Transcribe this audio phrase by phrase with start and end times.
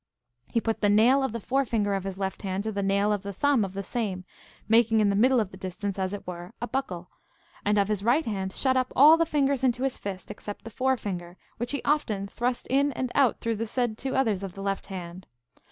[0.47, 3.21] He put the nail of the forefinger of his left hand to the nail of
[3.21, 4.25] the thumb of the same,
[4.67, 7.11] making in the middle of the distance as it were a buckle,
[7.63, 10.71] and of his right hand shut up all the fingers into his fist, except the
[10.71, 14.63] forefinger, which he often thrust in and out through the said two others of the
[14.63, 15.27] left hand.